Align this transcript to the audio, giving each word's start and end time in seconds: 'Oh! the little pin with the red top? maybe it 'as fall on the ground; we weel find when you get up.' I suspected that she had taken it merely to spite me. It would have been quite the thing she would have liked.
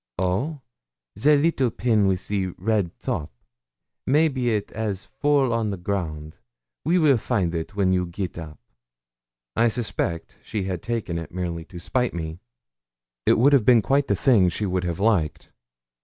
'Oh! 0.17 0.61
the 1.15 1.35
little 1.35 1.69
pin 1.69 2.07
with 2.07 2.27
the 2.27 2.47
red 2.57 2.89
top? 2.99 3.31
maybe 4.07 4.49
it 4.51 4.71
'as 4.71 5.05
fall 5.05 5.53
on 5.53 5.69
the 5.69 5.77
ground; 5.77 6.37
we 6.83 6.97
weel 6.97 7.19
find 7.19 7.53
when 7.75 7.93
you 7.93 8.07
get 8.07 8.35
up.' 8.35 8.57
I 9.55 9.67
suspected 9.67 10.39
that 10.39 10.43
she 10.47 10.63
had 10.63 10.81
taken 10.81 11.19
it 11.19 11.31
merely 11.31 11.65
to 11.65 11.77
spite 11.77 12.15
me. 12.15 12.39
It 13.27 13.37
would 13.37 13.53
have 13.53 13.63
been 13.63 13.83
quite 13.83 14.07
the 14.07 14.15
thing 14.15 14.49
she 14.49 14.65
would 14.65 14.85
have 14.85 14.99
liked. 14.99 15.51